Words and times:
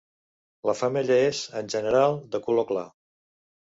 La 0.69 0.75
femella 0.79 1.19
és, 1.27 1.43
en 1.63 1.71
general, 1.77 2.19
de 2.35 2.45
color 2.51 2.71
clar. 2.75 2.91